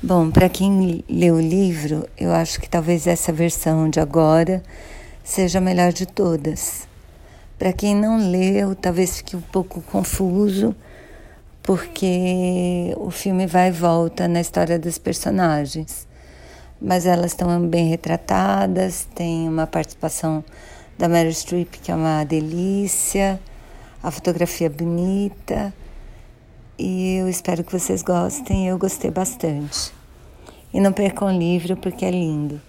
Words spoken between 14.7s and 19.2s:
dos personagens. Mas elas estão bem retratadas,